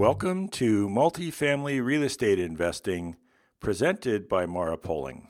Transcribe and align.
Welcome 0.00 0.48
to 0.52 0.88
Multifamily 0.88 1.84
Real 1.84 2.02
Estate 2.04 2.38
Investing, 2.38 3.16
presented 3.60 4.30
by 4.30 4.46
Mara 4.46 4.78
Poling. 4.78 5.28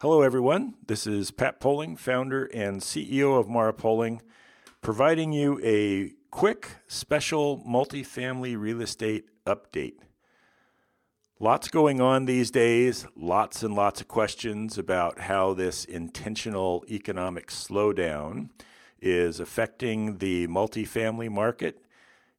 Hello, 0.00 0.22
everyone. 0.22 0.74
This 0.86 1.08
is 1.08 1.32
Pat 1.32 1.58
Poling, 1.58 1.96
founder 1.96 2.44
and 2.54 2.82
CEO 2.82 3.36
of 3.36 3.48
Mara 3.48 3.72
Poling, 3.72 4.22
providing 4.80 5.32
you 5.32 5.60
a 5.64 6.12
quick, 6.30 6.68
special 6.86 7.64
multifamily 7.68 8.56
real 8.56 8.80
estate 8.80 9.24
update. 9.44 9.96
Lots 11.40 11.66
going 11.66 12.00
on 12.00 12.26
these 12.26 12.52
days, 12.52 13.08
lots 13.16 13.64
and 13.64 13.74
lots 13.74 14.00
of 14.00 14.06
questions 14.06 14.78
about 14.78 15.22
how 15.22 15.52
this 15.52 15.84
intentional 15.84 16.84
economic 16.88 17.48
slowdown 17.48 18.50
is 19.02 19.40
affecting 19.40 20.18
the 20.18 20.46
multifamily 20.46 21.28
market, 21.28 21.84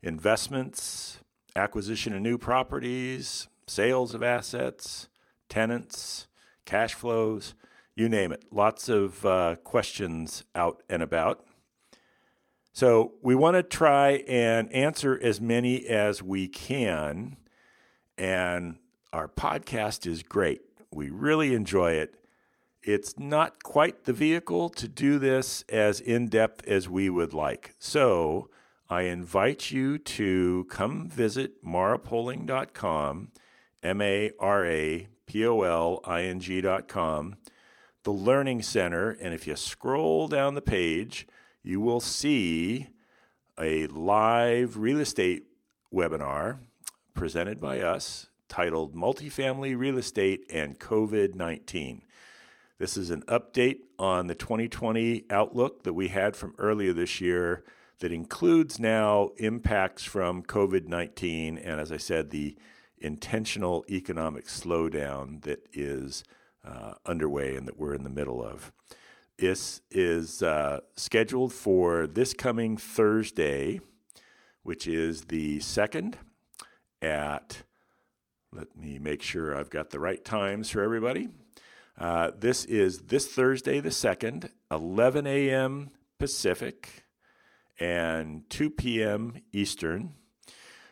investments, 0.02 1.18
acquisition 1.56 2.14
of 2.14 2.22
new 2.22 2.38
properties, 2.38 3.48
sales 3.68 4.14
of 4.14 4.24
assets, 4.24 5.08
tenants, 5.50 6.28
cash 6.66 6.94
flows, 6.94 7.54
you 7.96 8.08
name 8.08 8.32
it. 8.32 8.46
Lots 8.52 8.90
of 8.90 9.26
uh, 9.26 9.56
questions 9.64 10.44
out 10.56 10.82
and 10.90 11.04
about. 11.04 11.46
So, 12.74 13.14
we 13.22 13.36
want 13.36 13.56
to 13.58 13.64
try 13.64 14.24
and 14.30 14.72
answer 14.72 15.20
as 15.22 15.42
many 15.42 15.86
as 15.88 16.24
we 16.24 16.48
can. 16.48 17.36
And 18.18 18.78
our 19.12 19.28
podcast 19.28 20.08
is 20.08 20.24
great. 20.24 20.62
We 20.94 21.10
really 21.10 21.54
enjoy 21.54 21.94
it. 21.94 22.16
It's 22.82 23.20
not 23.20 23.62
quite 23.62 24.06
the 24.06 24.14
vehicle 24.14 24.70
to 24.70 24.88
do 24.88 25.20
this 25.20 25.66
as 25.68 26.00
in 26.00 26.30
depth 26.30 26.66
as 26.66 26.88
we 26.88 27.10
would 27.10 27.34
like. 27.34 27.76
So, 27.78 28.50
I 28.92 29.04
invite 29.04 29.72
you 29.72 29.98
to 29.98 30.68
come 30.70 31.08
visit 31.08 31.64
marapoling.com, 31.64 33.32
M 33.82 34.02
A 34.02 34.32
R 34.38 34.66
A 34.66 35.08
P 35.26 35.48
O 35.48 35.62
L 35.62 36.02
I 36.04 36.24
N 36.24 36.42
G.com, 36.42 37.38
the 38.04 38.12
Learning 38.12 38.62
Center. 38.62 39.12
And 39.12 39.34
if 39.34 39.48
you 39.48 39.56
scroll 39.56 40.28
down 40.28 40.56
the 40.56 40.62
page, 40.62 41.26
you 41.64 41.80
will 41.80 42.02
see 42.02 42.90
a 43.58 43.88
live 43.88 44.76
real 44.76 45.00
estate 45.00 45.46
webinar 45.94 46.60
presented 47.14 47.62
by 47.62 47.80
us 47.80 48.28
titled 48.50 48.94
Multifamily 48.94 49.78
Real 49.78 50.00
Estate 50.00 50.44
and 50.52 50.78
COVID 50.78 51.34
19. 51.34 52.02
This 52.78 52.98
is 52.98 53.10
an 53.10 53.22
update 53.30 53.78
on 53.98 54.28
the 54.28 54.36
2020 54.36 55.28
outlook 55.30 55.84
that 55.84 55.94
we 55.94 56.10
had 56.10 56.36
from 56.36 56.56
earlier 56.58 56.92
this 56.92 57.22
year 57.22 57.64
that 58.02 58.12
includes 58.12 58.80
now 58.80 59.30
impacts 59.38 60.04
from 60.04 60.44
COVID 60.44 60.88
19 60.88 61.58
and, 61.58 61.80
as 61.80 61.92
I 61.92 61.98
said, 61.98 62.30
the 62.30 62.58
intentional 62.98 63.86
economic 63.90 64.46
slowdown 64.46 65.42
that 65.44 65.68
is 65.72 66.24
uh, 66.66 66.94
underway 67.06 67.56
and 67.56 67.68
that 67.68 67.80
we're 67.80 67.94
in 67.94 68.04
the 68.04 68.10
middle 68.10 68.44
of. 68.44 68.72
This 69.38 69.82
is 69.90 70.44
uh, 70.44 70.82
scheduled 70.96 71.54
for 71.54 72.06
this 72.06 72.34
coming 72.34 72.76
Thursday, 72.78 73.80
which 74.64 74.88
is 74.88 75.26
the 75.26 75.60
second 75.60 76.18
at, 77.02 77.64
let 78.52 78.76
me 78.76 79.00
make 79.00 79.22
sure 79.22 79.58
I've 79.58 79.70
got 79.70 79.90
the 79.90 80.00
right 80.00 80.24
times 80.24 80.70
for 80.70 80.84
everybody. 80.84 81.30
Uh, 81.98 82.32
this 82.38 82.66
is 82.66 83.00
this 83.00 83.28
Thursday, 83.28 83.80
the 83.80 83.90
2nd, 83.90 84.50
11 84.72 85.28
a.m. 85.28 85.90
Pacific, 86.20 87.04
and 87.82 88.48
2 88.52 88.70
p.m. 88.70 89.42
Eastern. 89.52 90.14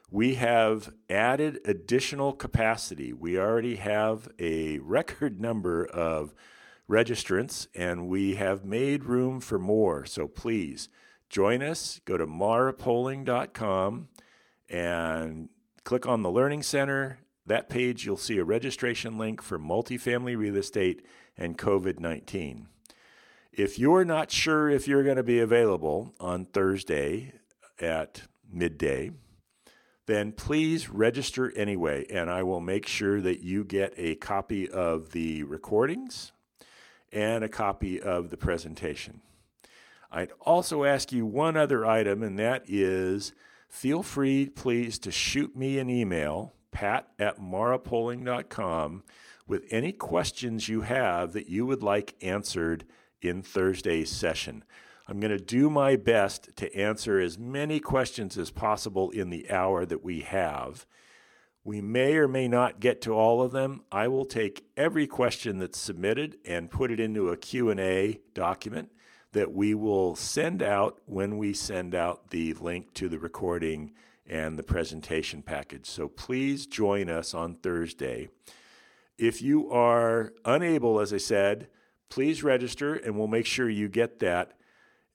We 0.09 0.35
have 0.35 0.91
added 1.07 1.59
additional 1.63 2.33
capacity. 2.33 3.13
We 3.13 3.37
already 3.37 3.75
have 3.75 4.27
a 4.39 4.79
record 4.79 5.39
number 5.41 5.85
of 5.85 6.33
registrants 6.89 7.67
and 7.75 8.07
we 8.07 8.35
have 8.35 8.65
made 8.65 9.03
room 9.03 9.39
for 9.39 9.59
more. 9.59 10.03
So 10.05 10.27
please 10.27 10.89
join 11.29 11.61
us. 11.61 12.01
Go 12.05 12.17
to 12.17 12.25
marapoling.com 12.25 14.07
and 14.67 15.49
click 15.83 16.07
on 16.07 16.23
the 16.23 16.31
Learning 16.31 16.63
Center. 16.63 17.19
That 17.45 17.69
page, 17.69 18.03
you'll 18.03 18.17
see 18.17 18.39
a 18.39 18.43
registration 18.43 19.19
link 19.19 19.43
for 19.43 19.59
multifamily 19.59 20.35
real 20.35 20.55
estate 20.55 21.05
and 21.37 21.55
COVID 21.55 21.99
19. 21.99 22.67
If 23.51 23.79
you're 23.79 24.05
not 24.05 24.31
sure 24.31 24.69
if 24.69 24.87
you're 24.87 25.03
going 25.03 25.17
to 25.17 25.23
be 25.23 25.39
available 25.39 26.13
on 26.19 26.45
Thursday 26.45 27.33
at 27.79 28.21
midday, 28.51 29.11
then 30.05 30.31
please 30.31 30.89
register 30.89 31.51
anyway, 31.55 32.05
and 32.09 32.29
I 32.29 32.43
will 32.43 32.61
make 32.61 32.87
sure 32.87 33.19
that 33.21 33.41
you 33.41 33.63
get 33.63 33.93
a 33.97 34.15
copy 34.15 34.69
of 34.69 35.11
the 35.11 35.43
recordings 35.43 36.31
and 37.11 37.43
a 37.43 37.49
copy 37.49 37.99
of 37.99 38.29
the 38.29 38.37
presentation. 38.37 39.21
I'd 40.11 40.31
also 40.41 40.83
ask 40.83 41.11
you 41.11 41.25
one 41.25 41.57
other 41.57 41.85
item, 41.85 42.23
and 42.23 42.37
that 42.39 42.63
is 42.67 43.33
feel 43.67 44.03
free, 44.03 44.47
please, 44.47 44.99
to 44.99 45.11
shoot 45.11 45.55
me 45.55 45.79
an 45.79 45.89
email, 45.89 46.53
pat 46.71 47.07
at 47.17 47.39
marapoling.com, 47.39 49.03
with 49.47 49.65
any 49.71 49.91
questions 49.91 50.69
you 50.69 50.81
have 50.81 51.33
that 51.33 51.49
you 51.49 51.65
would 51.65 51.83
like 51.83 52.15
answered 52.21 52.85
in 53.21 53.41
Thursday's 53.41 54.09
session. 54.09 54.63
I'm 55.07 55.19
going 55.19 55.35
to 55.35 55.43
do 55.43 55.69
my 55.69 55.95
best 55.95 56.55
to 56.57 56.73
answer 56.75 57.19
as 57.19 57.39
many 57.39 57.79
questions 57.79 58.37
as 58.37 58.51
possible 58.51 59.09
in 59.09 59.29
the 59.29 59.49
hour 59.49 59.85
that 59.85 60.03
we 60.03 60.21
have. 60.21 60.85
We 61.63 61.81
may 61.81 62.15
or 62.15 62.27
may 62.27 62.47
not 62.47 62.79
get 62.79 63.01
to 63.01 63.11
all 63.11 63.41
of 63.41 63.51
them. 63.51 63.81
I 63.91 64.07
will 64.07 64.25
take 64.25 64.65
every 64.77 65.07
question 65.07 65.59
that's 65.59 65.79
submitted 65.79 66.37
and 66.45 66.71
put 66.71 66.91
it 66.91 66.99
into 66.99 67.29
a 67.29 67.37
Q&A 67.37 68.21
document 68.33 68.91
that 69.33 69.51
we 69.51 69.73
will 69.73 70.15
send 70.15 70.63
out 70.63 70.99
when 71.05 71.37
we 71.37 71.53
send 71.53 71.93
out 71.93 72.29
the 72.29 72.53
link 72.53 72.93
to 72.95 73.09
the 73.09 73.19
recording 73.19 73.93
and 74.25 74.57
the 74.57 74.63
presentation 74.63 75.41
package. 75.41 75.85
So 75.85 76.07
please 76.07 76.65
join 76.65 77.09
us 77.09 77.33
on 77.33 77.55
Thursday. 77.55 78.29
If 79.17 79.41
you 79.41 79.69
are 79.71 80.33
unable, 80.45 80.99
as 80.99 81.13
I 81.13 81.17
said, 81.17 81.67
please 82.09 82.43
register 82.43 82.95
and 82.95 83.17
we'll 83.17 83.27
make 83.27 83.45
sure 83.45 83.69
you 83.69 83.87
get 83.87 84.19
that. 84.19 84.53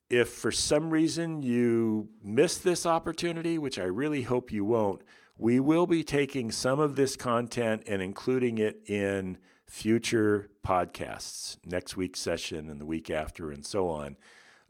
If 0.09 0.29
for 0.29 0.51
some 0.51 0.91
reason 0.91 1.41
you 1.41 2.09
miss 2.23 2.57
this 2.57 2.85
opportunity, 2.85 3.57
which 3.57 3.79
I 3.79 3.83
really 3.83 4.23
hope 4.23 4.51
you 4.51 4.63
won't, 4.63 5.01
we 5.37 5.59
will 5.59 5.87
be 5.87 6.03
taking 6.03 6.51
some 6.51 6.79
of 6.79 6.95
this 6.95 7.15
content 7.15 7.83
and 7.87 8.01
including 8.01 8.57
it 8.57 8.81
in 8.87 9.37
future 9.67 10.49
podcasts, 10.65 11.57
next 11.65 11.97
week's 11.97 12.19
session 12.19 12.69
and 12.69 12.79
the 12.79 12.85
week 12.85 13.09
after, 13.09 13.51
and 13.51 13.65
so 13.65 13.89
on. 13.89 14.15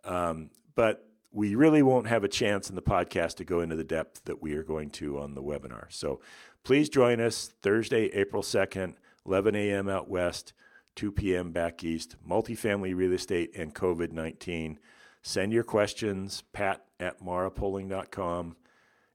Um, 0.03 0.49
but 0.73 1.07
we 1.31 1.53
really 1.55 1.83
won't 1.83 2.07
have 2.07 2.23
a 2.23 2.29
chance 2.29 2.69
in 2.69 2.75
the 2.75 2.81
podcast 2.81 3.35
to 3.35 3.43
go 3.43 3.59
into 3.59 3.75
the 3.75 3.83
depth 3.83 4.23
that 4.25 4.41
we 4.41 4.53
are 4.53 4.63
going 4.63 4.89
to 4.89 5.19
on 5.19 5.35
the 5.35 5.43
webinar. 5.43 5.85
So 5.89 6.21
please 6.63 6.87
join 6.87 7.19
us 7.19 7.53
Thursday, 7.61 8.05
April 8.13 8.41
2nd, 8.41 8.95
11 9.25 9.55
a.m. 9.55 9.89
out 9.89 10.09
west. 10.09 10.53
2 10.95 11.11
p.m. 11.11 11.51
back 11.51 11.83
east, 11.83 12.15
multifamily 12.27 12.95
real 12.95 13.13
estate 13.13 13.51
and 13.55 13.75
COVID 13.75 14.11
19. 14.11 14.79
Send 15.21 15.53
your 15.53 15.63
questions, 15.63 16.43
pat 16.53 16.85
at 16.99 17.21
marapoling.com, 17.21 18.55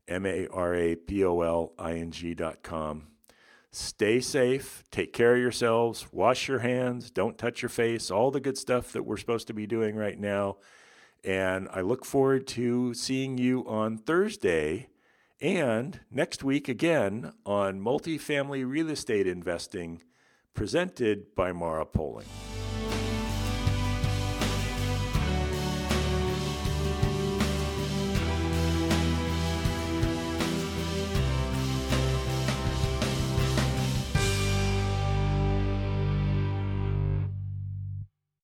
M 0.08 0.26
A 0.26 0.46
R 0.48 0.74
A 0.74 0.96
P 0.96 1.24
O 1.24 1.41
L 1.41 1.72
I 1.78 1.94
N 1.94 2.10
G.com. 2.10 3.06
Stay 3.72 4.21
safe, 4.21 4.82
take 4.91 5.12
care 5.12 5.34
of 5.36 5.41
yourselves, 5.41 6.09
wash 6.10 6.48
your 6.48 6.59
hands, 6.59 7.10
don't 7.10 7.38
touch 7.38 7.62
your 7.62 7.68
face, 7.68 8.10
all 8.10 8.33
the 8.33 8.41
good 8.41 8.59
stuff 8.59 8.92
that 8.92 9.04
we're 9.04 9.16
supposed 9.16 9.47
to 9.47 9.54
be 9.54 9.66
doing 9.66 9.94
right 9.94 10.18
now. 10.18 10.56
And 11.22 11.68
I 11.72 11.83
look 11.83 12.04
forward 12.04 12.48
to 12.48 12.94
seeing 12.94 13.38
you 13.38 13.65
on 13.68 13.97
Thursday 13.97 14.88
and 15.41 16.00
next 16.10 16.42
week 16.42 16.68
again 16.68 17.33
on 17.47 17.80
multifamily 17.80 18.68
real 18.68 18.91
estate 18.91 19.28
investing 19.28 20.03
presented 20.54 21.34
by 21.34 21.52
Mara 21.52 21.86
Poling. 21.86 22.26